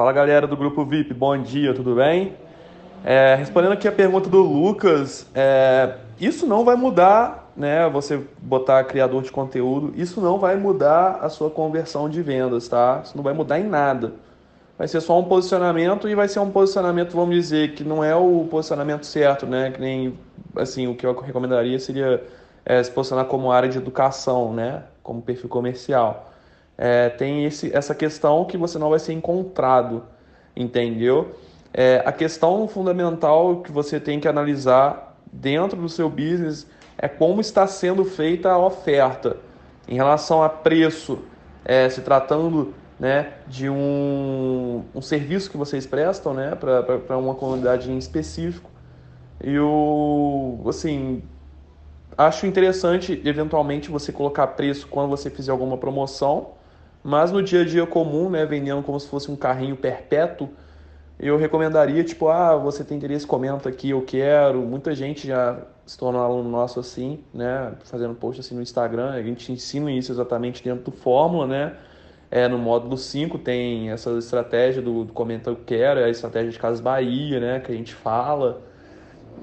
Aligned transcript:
Fala 0.00 0.14
galera 0.14 0.46
do 0.46 0.56
Grupo 0.56 0.82
VIP, 0.82 1.12
bom 1.12 1.36
dia, 1.36 1.74
tudo 1.74 1.94
bem? 1.94 2.32
É, 3.04 3.34
respondendo 3.34 3.72
aqui 3.72 3.86
a 3.86 3.92
pergunta 3.92 4.30
do 4.30 4.40
Lucas, 4.40 5.26
é, 5.34 5.96
isso 6.18 6.46
não 6.46 6.64
vai 6.64 6.74
mudar, 6.74 7.52
né? 7.54 7.86
Você 7.90 8.18
botar 8.40 8.82
criador 8.84 9.22
de 9.22 9.30
conteúdo, 9.30 9.92
isso 9.94 10.18
não 10.22 10.38
vai 10.38 10.56
mudar 10.56 11.18
a 11.20 11.28
sua 11.28 11.50
conversão 11.50 12.08
de 12.08 12.22
vendas, 12.22 12.66
tá? 12.66 13.02
Isso 13.04 13.14
não 13.14 13.22
vai 13.22 13.34
mudar 13.34 13.60
em 13.60 13.64
nada. 13.64 14.14
Vai 14.78 14.88
ser 14.88 15.02
só 15.02 15.18
um 15.18 15.24
posicionamento 15.24 16.08
e 16.08 16.14
vai 16.14 16.28
ser 16.28 16.38
um 16.38 16.50
posicionamento, 16.50 17.14
vamos 17.14 17.34
dizer, 17.34 17.74
que 17.74 17.84
não 17.84 18.02
é 18.02 18.16
o 18.16 18.48
posicionamento 18.50 19.04
certo, 19.04 19.44
né? 19.44 19.70
Que 19.70 19.82
nem, 19.82 20.18
assim, 20.56 20.86
o 20.86 20.94
que 20.94 21.04
eu 21.04 21.14
recomendaria 21.14 21.78
seria 21.78 22.24
é, 22.64 22.82
se 22.82 22.90
posicionar 22.90 23.26
como 23.26 23.52
área 23.52 23.68
de 23.68 23.76
educação, 23.76 24.54
né? 24.54 24.82
Como 25.02 25.20
perfil 25.20 25.50
comercial. 25.50 26.29
É, 26.82 27.10
tem 27.10 27.44
esse, 27.44 27.70
essa 27.76 27.94
questão 27.94 28.42
que 28.46 28.56
você 28.56 28.78
não 28.78 28.88
vai 28.88 28.98
ser 28.98 29.12
encontrado, 29.12 30.02
entendeu? 30.56 31.34
É, 31.74 32.02
a 32.06 32.10
questão 32.10 32.66
fundamental 32.66 33.60
que 33.60 33.70
você 33.70 34.00
tem 34.00 34.18
que 34.18 34.26
analisar 34.26 35.14
dentro 35.30 35.78
do 35.78 35.90
seu 35.90 36.08
business 36.08 36.66
é 36.96 37.06
como 37.06 37.38
está 37.38 37.66
sendo 37.66 38.02
feita 38.02 38.50
a 38.50 38.58
oferta 38.58 39.36
em 39.86 39.96
relação 39.96 40.42
a 40.42 40.48
preço, 40.48 41.18
é, 41.66 41.86
se 41.90 42.00
tratando 42.00 42.72
né, 42.98 43.34
de 43.46 43.68
um, 43.68 44.82
um 44.94 45.02
serviço 45.02 45.50
que 45.50 45.58
vocês 45.58 45.86
prestam 45.86 46.32
né, 46.32 46.54
para 46.54 47.18
uma 47.18 47.34
comunidade 47.34 47.92
em 47.92 47.98
específico. 47.98 48.70
E 49.44 49.58
o, 49.58 50.62
assim, 50.66 51.22
acho 52.16 52.46
interessante 52.46 53.20
eventualmente 53.22 53.90
você 53.90 54.10
colocar 54.10 54.46
preço 54.46 54.88
quando 54.88 55.10
você 55.10 55.28
fizer 55.28 55.52
alguma 55.52 55.76
promoção, 55.76 56.58
mas 57.02 57.32
no 57.32 57.42
dia 57.42 57.62
a 57.62 57.64
dia 57.64 57.86
comum, 57.86 58.30
né, 58.30 58.44
vendendo 58.44 58.82
como 58.82 58.98
se 58.98 59.08
fosse 59.08 59.30
um 59.30 59.36
carrinho 59.36 59.76
perpétuo, 59.76 60.48
eu 61.18 61.36
recomendaria, 61.36 62.02
tipo, 62.02 62.28
ah, 62.28 62.56
você 62.56 62.82
tem 62.82 62.96
interesse, 62.96 63.26
comenta 63.26 63.68
aqui, 63.68 63.90
eu 63.90 64.00
quero. 64.00 64.62
Muita 64.62 64.94
gente 64.94 65.26
já 65.26 65.66
se 65.84 65.98
tornou 65.98 66.22
aluno 66.22 66.48
nosso 66.48 66.80
assim, 66.80 67.20
né? 67.34 67.74
Fazendo 67.84 68.14
post 68.14 68.40
assim 68.40 68.54
no 68.54 68.62
Instagram. 68.62 69.10
A 69.10 69.22
gente 69.22 69.52
ensina 69.52 69.92
isso 69.92 70.10
exatamente 70.10 70.64
dentro 70.64 70.90
do 70.90 70.92
Fórmula, 70.92 71.46
né? 71.46 71.76
É, 72.30 72.48
no 72.48 72.56
módulo 72.56 72.96
5 72.96 73.38
tem 73.38 73.90
essa 73.90 74.10
estratégia 74.12 74.80
do, 74.80 75.04
do 75.04 75.12
comenta 75.12 75.50
eu 75.50 75.56
quero, 75.56 76.00
é 76.00 76.04
a 76.04 76.08
estratégia 76.08 76.50
de 76.50 76.58
Casas 76.58 76.80
Bahia, 76.80 77.38
né? 77.38 77.60
Que 77.60 77.70
a 77.72 77.74
gente 77.74 77.94
fala. 77.94 78.62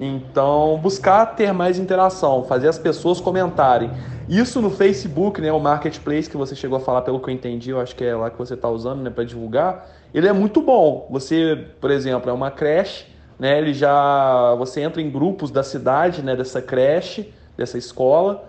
Então, 0.00 0.78
buscar 0.80 1.26
ter 1.26 1.52
mais 1.52 1.78
interação, 1.78 2.44
fazer 2.44 2.68
as 2.68 2.78
pessoas 2.78 3.20
comentarem. 3.20 3.90
Isso 4.28 4.60
no 4.60 4.70
Facebook, 4.70 5.40
né, 5.40 5.50
o 5.50 5.58
marketplace 5.58 6.28
que 6.28 6.36
você 6.36 6.54
chegou 6.54 6.78
a 6.78 6.80
falar, 6.80 7.02
pelo 7.02 7.18
que 7.18 7.30
eu 7.30 7.34
entendi, 7.34 7.70
eu 7.70 7.80
acho 7.80 7.96
que 7.96 8.04
é 8.04 8.14
lá 8.14 8.30
que 8.30 8.38
você 8.38 8.54
está 8.54 8.68
usando, 8.68 9.02
né, 9.02 9.10
para 9.10 9.24
divulgar. 9.24 9.88
Ele 10.14 10.28
é 10.28 10.32
muito 10.32 10.60
bom. 10.60 11.06
Você, 11.10 11.66
por 11.80 11.90
exemplo, 11.90 12.30
é 12.30 12.32
uma 12.32 12.50
creche, 12.50 13.06
né, 13.38 13.58
ele 13.58 13.72
já 13.72 14.54
você 14.56 14.80
entra 14.82 15.00
em 15.02 15.10
grupos 15.10 15.50
da 15.50 15.62
cidade, 15.62 16.22
né, 16.22 16.36
dessa 16.36 16.62
creche, 16.62 17.32
dessa 17.56 17.78
escola, 17.78 18.44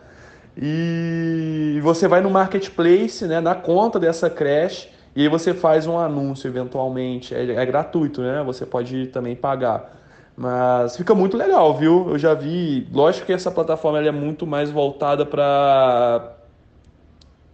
e 0.55 1.79
você 1.81 2.07
vai 2.07 2.21
no 2.21 2.29
marketplace, 2.29 3.25
né, 3.25 3.39
na 3.39 3.55
conta 3.55 3.99
dessa 3.99 4.29
creche, 4.29 4.89
e 5.15 5.23
aí 5.23 5.27
você 5.27 5.53
faz 5.53 5.87
um 5.87 5.97
anúncio 5.97 6.47
eventualmente. 6.47 7.33
É, 7.33 7.53
é 7.55 7.65
gratuito, 7.65 8.21
né? 8.21 8.43
Você 8.45 8.65
pode 8.65 9.07
também 9.07 9.35
pagar. 9.35 9.97
Mas 10.39 10.95
fica 10.95 11.13
muito 11.13 11.35
legal, 11.35 11.75
viu? 11.75 12.11
Eu 12.11 12.17
já 12.17 12.33
vi. 12.33 12.87
Lógico 12.93 13.25
que 13.25 13.33
essa 13.33 13.51
plataforma 13.51 13.99
é 13.99 14.09
muito 14.09 14.47
mais 14.47 14.71
voltada 14.71 15.25
para, 15.25 16.31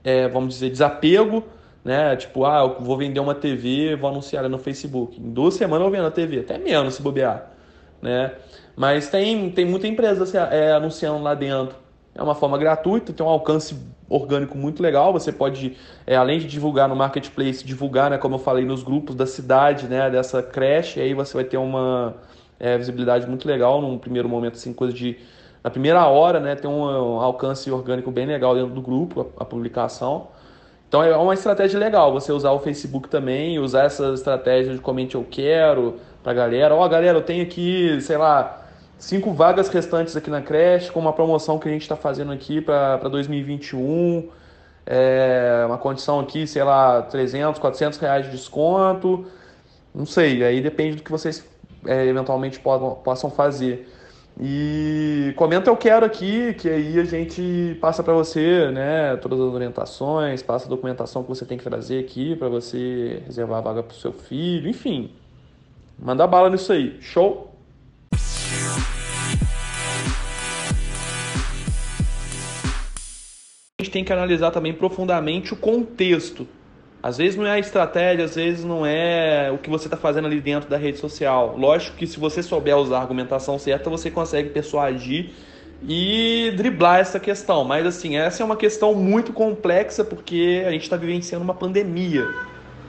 é, 0.04 0.28
vamos 0.28 0.54
dizer, 0.54 0.70
desapego, 0.70 1.44
né? 1.84 2.16
Tipo, 2.16 2.46
ah, 2.46 2.60
eu 2.60 2.86
vou 2.86 2.96
vender 2.96 3.20
uma 3.20 3.34
TV, 3.34 3.96
vou 3.96 4.08
anunciar 4.08 4.42
ela 4.42 4.50
no 4.50 4.60
Facebook. 4.60 5.20
Em 5.20 5.32
duas 5.32 5.56
semanas 5.56 5.84
eu 5.84 5.92
vendo 5.92 6.06
a 6.06 6.12
TV, 6.12 6.42
até 6.42 6.60
menos 6.60 6.94
se 6.94 7.02
bobear, 7.02 7.50
né? 8.04 8.34
Mas 8.76 9.10
tem, 9.10 9.50
tem 9.50 9.66
muita 9.66 9.88
empresa 9.88 10.38
é, 10.52 10.72
anunciando 10.74 11.24
lá 11.24 11.34
dentro. 11.34 11.76
É 12.14 12.22
uma 12.22 12.36
forma 12.36 12.56
gratuita, 12.56 13.12
tem 13.12 13.26
um 13.26 13.30
alcance 13.30 13.76
orgânico 14.08 14.56
muito 14.56 14.84
legal. 14.84 15.12
Você 15.12 15.32
pode, 15.32 15.76
é, 16.06 16.16
além 16.16 16.38
de 16.38 16.46
divulgar 16.46 16.88
no 16.88 16.96
marketplace, 16.96 17.66
divulgar, 17.66 18.12
né, 18.12 18.20
como 18.20 18.36
eu 18.36 18.40
falei, 18.40 18.64
nos 18.64 18.84
grupos 18.84 19.16
da 19.16 19.26
cidade, 19.26 19.88
né, 19.88 20.08
dessa 20.12 20.44
creche. 20.44 21.02
Aí 21.02 21.16
você 21.16 21.34
vai 21.34 21.46
ter 21.46 21.58
uma 21.58 22.16
é, 22.60 22.78
visibilidade 22.78 23.28
muito 23.28 23.48
legal 23.48 23.82
num 23.82 23.98
primeiro 23.98 24.30
momento, 24.30 24.56
assim, 24.56 24.74
coisa 24.74 24.94
de. 24.94 25.18
Na 25.64 25.72
primeira 25.72 26.06
hora, 26.06 26.40
né, 26.40 26.56
tem 26.56 26.70
um, 26.70 27.20
alcance 27.20 27.72
orgânico 27.72 28.12
bem 28.12 28.28
legal 28.28 28.54
dentro 28.54 28.74
do 28.74 28.82
grupo, 28.82 29.22
a, 29.22 29.44
a, 29.44 29.46
publicação. 29.46 30.28
Então 30.88 31.04
é 31.04 31.18
uma 31.18 31.34
estratégia 31.34 31.80
legal 31.80 32.14
você 32.14 32.32
usar 32.32 32.52
o 32.52 32.60
Facebook 32.60 33.10
também, 33.10 33.58
usar 33.58 33.86
essa 33.86 34.14
estratégia 34.14 34.74
de 34.74 34.80
comente 34.80 35.16
eu 35.16 35.26
quero 35.30 35.96
pra 36.24 36.34
galera. 36.34 36.76
Ó, 36.76 36.86
oh, 36.86 36.88
galera, 36.88 37.18
eu 37.18 37.24
tenho 37.24 37.42
aqui, 37.42 38.00
sei 38.00 38.16
lá, 38.16 38.64
cinco 38.98 39.34
vagas 39.34 39.68
restantes 39.70 40.16
aqui 40.16 40.30
na 40.30 40.42
creche, 40.42 40.92
com 40.92 41.00
uma 41.00 41.14
promoção 41.14 41.58
que 41.58 41.68
a 41.68 41.72
gente 41.72 41.82
está 41.82 41.96
fazendo 41.96 42.32
aqui 42.32 42.62
para 42.62 42.98
2021. 43.10 44.30
É, 44.86 45.64
uma 45.66 45.80
condição 45.80 46.20
aqui, 46.20 46.46
sei 46.46 46.64
lá, 46.64 47.02
300, 47.02 47.60
400 47.60 47.98
reais 48.00 48.26
de 48.26 48.32
desconto. 48.32 49.26
Não 49.94 50.06
sei, 50.06 50.44
aí 50.44 50.62
depende 50.62 50.98
do 50.98 51.04
que 51.04 51.12
vocês 51.12 51.44
é, 51.86 52.06
eventualmente 52.06 52.60
podam, 52.60 52.96
possam 52.96 53.30
fazer. 53.30 53.90
E 54.40 55.34
comenta 55.38 55.70
eu 55.70 55.78
quero 55.78 56.06
aqui, 56.06 56.54
que 56.56 56.70
aí 56.70 57.00
a 57.00 57.06
gente 57.06 57.78
passa 57.80 58.04
para 58.04 58.14
você, 58.14 58.70
né, 58.70 59.16
todas 59.18 59.40
as 59.40 59.54
orientações, 59.54 60.44
passa 60.44 60.66
a 60.66 60.70
documentação 60.70 61.24
que 61.24 61.30
você 61.30 61.46
tem 61.46 61.58
que 61.58 61.64
trazer 61.64 62.00
aqui 62.00 62.36
para 62.36 62.50
você 62.50 63.24
reservar 63.26 63.60
a 63.60 63.62
vaga 63.62 63.84
para 63.84 63.94
o 63.94 63.98
seu 63.98 64.12
filho, 64.12 64.70
enfim. 64.70 65.12
Manda 65.98 66.28
bala 66.28 66.50
nisso 66.50 66.74
aí. 66.74 66.98
Show? 67.00 67.56
A 73.80 73.84
gente 73.84 73.92
tem 73.92 74.04
que 74.04 74.12
analisar 74.12 74.52
também 74.52 74.74
profundamente 74.74 75.54
o 75.54 75.56
contexto 75.56 76.46
às 77.06 77.20
vezes 77.20 77.38
não 77.38 77.46
é 77.46 77.52
a 77.52 77.60
estratégia, 77.60 78.26
às 78.26 78.34
vezes 78.34 78.66
não 78.66 78.84
é 78.84 79.52
o 79.54 79.60
que 79.60 79.70
você 79.70 79.86
está 79.86 79.96
fazendo 79.96 80.26
ali 80.26 80.42
dentro 80.42 80.68
da 80.68 80.76
rede 80.76 80.98
social. 80.98 81.56
Lógico 81.56 81.96
que 81.96 82.08
se 82.08 82.20
você 82.20 82.42
souber 82.42 82.76
usar 82.76 82.98
a 82.98 83.02
argumentação 83.02 83.60
certa, 83.60 83.92
você 83.92 84.10
consegue 84.10 84.50
persuadir 84.50 85.30
e 85.88 86.52
driblar 86.58 87.00
essa 87.00 87.20
questão. 87.20 87.64
Mas 87.64 87.86
assim, 87.86 88.18
essa 88.18 88.42
é 88.42 88.44
uma 88.44 88.56
questão 88.56 88.96
muito 88.96 89.32
complexa 89.34 90.04
porque 90.04 90.64
a 90.66 90.72
gente 90.72 90.82
está 90.82 90.98
vivenciando 90.98 91.44
uma 91.44 91.54
pandemia, 91.54 92.28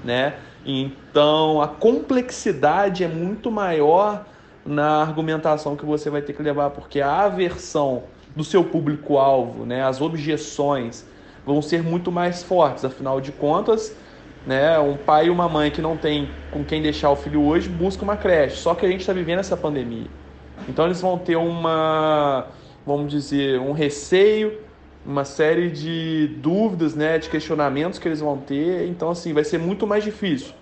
né? 0.02 0.36
Então 0.64 1.60
a 1.60 1.68
complexidade 1.68 3.04
é 3.04 3.08
muito 3.08 3.50
maior 3.50 4.24
na 4.64 5.02
argumentação 5.02 5.76
que 5.76 5.84
você 5.84 6.08
vai 6.08 6.22
ter 6.22 6.32
que 6.32 6.42
levar, 6.42 6.70
porque 6.70 7.02
a 7.02 7.24
aversão 7.24 8.04
do 8.34 8.42
seu 8.42 8.64
público-alvo, 8.64 9.66
né, 9.66 9.84
as 9.84 10.00
objeções 10.00 11.04
vão 11.44 11.60
ser 11.60 11.82
muito 11.82 12.10
mais 12.10 12.42
fortes. 12.42 12.82
Afinal 12.82 13.20
de 13.20 13.30
contas, 13.30 13.94
né? 14.46 14.78
Um 14.78 14.96
pai 14.96 15.26
e 15.26 15.30
uma 15.30 15.48
mãe 15.48 15.70
que 15.70 15.82
não 15.82 15.96
tem 15.96 16.30
com 16.52 16.64
quem 16.64 16.80
deixar 16.80 17.10
o 17.10 17.16
filho 17.16 17.42
hoje 17.42 17.68
busca 17.68 18.04
uma 18.04 18.16
creche. 18.16 18.56
Só 18.58 18.74
que 18.74 18.86
a 18.86 18.88
gente 18.88 19.00
está 19.00 19.12
vivendo 19.12 19.40
essa 19.40 19.56
pandemia. 19.56 20.06
Então 20.68 20.86
eles 20.86 21.00
vão 21.00 21.18
ter 21.18 21.36
uma, 21.36 22.46
vamos 22.86 23.10
dizer, 23.10 23.58
um 23.60 23.72
receio, 23.72 24.60
uma 25.04 25.24
série 25.24 25.70
de 25.70 26.28
dúvidas, 26.40 26.94
né, 26.94 27.18
de 27.18 27.28
questionamentos 27.28 27.98
que 27.98 28.06
eles 28.06 28.20
vão 28.20 28.38
ter. 28.38 28.88
Então 28.88 29.10
assim, 29.10 29.32
vai 29.32 29.44
ser 29.44 29.58
muito 29.58 29.86
mais 29.86 30.04
difícil, 30.04 30.54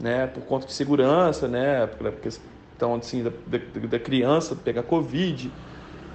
né, 0.00 0.26
por 0.26 0.44
conta 0.44 0.66
de 0.66 0.72
segurança, 0.72 1.46
né, 1.46 1.86
pela 1.86 2.12
questão 2.12 2.94
assim 2.96 3.22
da, 3.22 3.30
da, 3.46 3.58
da 3.88 3.98
criança 4.00 4.56
pegar 4.56 4.82
covid. 4.84 5.52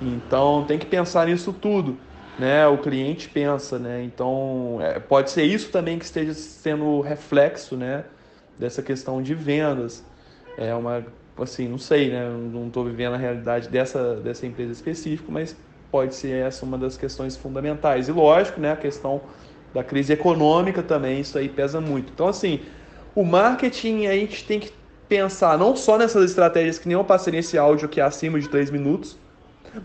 Então 0.02 0.66
tem 0.66 0.80
que 0.80 0.86
pensar 0.86 1.28
nisso 1.28 1.54
tudo 1.54 2.00
né, 2.38 2.68
o 2.68 2.78
cliente 2.78 3.30
pensa, 3.30 3.78
né? 3.78 4.04
Então 4.04 4.80
é, 4.82 5.00
pode 5.00 5.32
ser 5.32 5.44
isso 5.44 5.70
também 5.70 6.00
que 6.00 6.06
esteja 6.06 6.34
sendo 6.34 7.00
reflexo, 7.02 7.76
né, 7.76 8.06
dessa 8.58 8.82
questão 8.82 9.22
de 9.22 9.34
vendas. 9.34 10.04
É 10.58 10.74
uma, 10.74 11.06
assim, 11.38 11.68
não 11.68 11.78
sei, 11.78 12.10
né? 12.10 12.30
Não 12.30 12.68
estou 12.68 12.86
vivendo 12.86 13.14
a 13.14 13.18
realidade 13.18 13.70
dessa 13.70 14.16
dessa 14.16 14.46
empresa 14.46 14.72
específica, 14.72 15.32
mas 15.32 15.56
pode 15.92 16.16
ser 16.16 16.46
essa 16.46 16.66
uma 16.66 16.78
das 16.78 16.98
questões 16.98 17.36
fundamentais. 17.36 18.08
E 18.08 18.12
lógico, 18.12 18.60
né, 18.60 18.72
a 18.72 18.78
questão 18.78 19.22
da 19.74 19.84
crise 19.84 20.14
econômica 20.14 20.84
também, 20.84 21.20
isso 21.22 21.38
aí 21.38 21.50
pesa 21.50 21.82
muito. 21.82 22.12
Então 22.14 22.28
assim, 22.28 22.62
o 23.16 23.24
marketing 23.24 24.08
a 24.08 24.14
gente 24.14 24.46
tem 24.46 24.60
que 24.60 24.72
pensar 25.08 25.58
não 25.58 25.76
só 25.76 25.98
nessas 25.98 26.26
estratégias 26.26 26.80
que 26.80 26.88
nem 26.88 26.98
eu 26.98 27.04
passei 27.04 27.34
nesse 27.34 27.58
áudio 27.58 27.88
que 27.90 28.00
é 28.02 28.04
acima 28.04 28.40
de 28.40 28.50
3 28.50 28.72
minutos, 28.72 29.18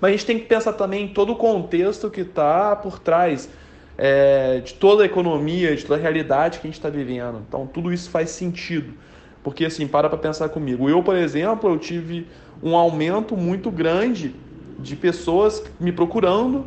mas 0.00 0.08
a 0.08 0.10
gente 0.10 0.26
tem 0.26 0.38
que 0.38 0.46
pensar 0.46 0.72
também 0.72 1.04
em 1.04 1.08
todo 1.08 1.32
o 1.32 1.36
contexto 1.36 2.10
que 2.10 2.22
está 2.22 2.76
por 2.76 2.98
trás 2.98 3.48
é, 3.96 4.60
de 4.60 4.74
toda 4.74 5.02
a 5.02 5.06
economia, 5.06 5.74
de 5.74 5.84
toda 5.84 5.98
a 5.98 6.02
realidade 6.02 6.58
que 6.58 6.66
a 6.66 6.70
gente 6.70 6.78
está 6.78 6.88
vivendo. 6.88 7.42
Então, 7.48 7.66
tudo 7.66 7.92
isso 7.92 8.10
faz 8.10 8.30
sentido. 8.30 8.94
Porque, 9.42 9.64
assim, 9.64 9.86
para 9.86 10.08
para 10.08 10.18
pensar 10.18 10.48
comigo. 10.50 10.88
Eu, 10.88 11.02
por 11.02 11.16
exemplo, 11.16 11.70
eu 11.70 11.78
tive 11.78 12.26
um 12.62 12.76
aumento 12.76 13.36
muito 13.36 13.70
grande 13.70 14.34
de 14.78 14.94
pessoas 14.94 15.62
me 15.80 15.90
procurando 15.90 16.66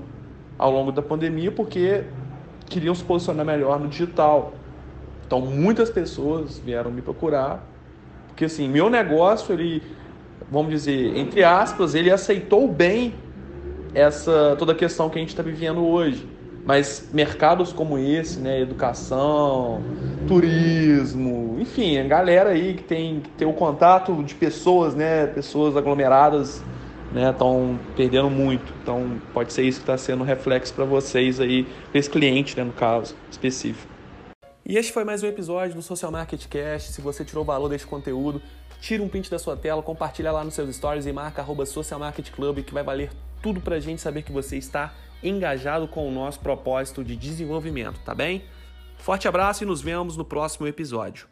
ao 0.57 0.71
longo 0.71 0.91
da 0.91 1.01
pandemia 1.01 1.51
porque 1.51 2.03
queriam 2.69 2.93
se 2.93 3.03
posicionar 3.03 3.45
melhor 3.45 3.79
no 3.79 3.87
digital. 3.87 4.53
Então 5.25 5.41
muitas 5.41 5.89
pessoas 5.89 6.59
vieram 6.59 6.91
me 6.91 7.01
procurar, 7.01 7.65
porque 8.27 8.45
assim, 8.45 8.67
meu 8.67 8.89
negócio, 8.89 9.53
ele, 9.53 9.81
vamos 10.51 10.71
dizer, 10.71 11.17
entre 11.17 11.43
aspas, 11.43 11.95
ele 11.95 12.11
aceitou 12.11 12.67
bem 12.67 13.15
essa 13.95 14.55
toda 14.59 14.73
a 14.73 14.75
questão 14.75 15.09
que 15.09 15.17
a 15.17 15.21
gente 15.21 15.29
está 15.29 15.41
vivendo 15.41 15.83
hoje. 15.85 16.27
Mas 16.63 17.09
mercados 17.11 17.73
como 17.73 17.97
esse, 17.97 18.39
né, 18.39 18.61
educação, 18.61 19.81
turismo, 20.27 21.57
enfim, 21.59 21.97
a 21.97 22.03
galera 22.03 22.51
aí 22.51 22.75
que 22.75 22.83
tem 22.83 23.21
que 23.21 23.29
ter 23.29 23.45
o 23.45 23.53
contato 23.53 24.21
de 24.23 24.35
pessoas, 24.35 24.93
né, 24.93 25.25
pessoas 25.25 25.75
aglomeradas, 25.75 26.61
né, 27.11 27.31
estão 27.31 27.79
perdendo 27.95 28.29
muito. 28.29 28.71
Então 28.83 29.19
pode 29.33 29.51
ser 29.53 29.63
isso 29.63 29.79
que 29.79 29.83
está 29.83 29.97
sendo 29.97 30.23
reflexo 30.23 30.71
para 30.71 30.85
vocês 30.85 31.39
aí, 31.39 31.65
para 31.89 31.99
esse 31.99 32.09
cliente, 32.09 32.55
né, 32.55 32.63
no 32.63 32.73
caso 32.73 33.15
específico. 33.31 33.91
E 34.63 34.77
este 34.77 34.93
foi 34.93 35.03
mais 35.03 35.23
um 35.23 35.27
episódio 35.27 35.73
do 35.73 35.81
Social 35.81 36.11
Market 36.11 36.45
Cast. 36.47 36.91
Se 36.93 37.01
você 37.01 37.25
tirou 37.25 37.43
valor 37.43 37.69
desse 37.69 37.87
conteúdo, 37.87 38.39
tira 38.81 39.01
um 39.03 39.07
print 39.07 39.29
da 39.29 39.37
sua 39.37 39.55
tela, 39.55 39.81
compartilha 39.83 40.31
lá 40.31 40.43
nos 40.43 40.55
seus 40.55 40.75
stories 40.75 41.05
e 41.05 41.13
marca 41.13 41.41
arroba 41.41 41.65
Social 41.65 41.99
Market 41.99 42.31
Club, 42.31 42.63
que 42.63 42.73
vai 42.73 42.83
valer 42.83 43.11
tudo 43.41 43.61
para 43.61 43.75
a 43.75 43.79
gente 43.79 44.01
saber 44.01 44.23
que 44.23 44.31
você 44.31 44.57
está 44.57 44.93
engajado 45.23 45.87
com 45.87 46.07
o 46.07 46.11
nosso 46.11 46.39
propósito 46.39 47.03
de 47.03 47.15
desenvolvimento, 47.15 47.99
tá 48.03 48.15
bem? 48.15 48.43
Forte 48.97 49.27
abraço 49.27 49.63
e 49.63 49.67
nos 49.67 49.81
vemos 49.81 50.17
no 50.17 50.25
próximo 50.25 50.67
episódio. 50.67 51.30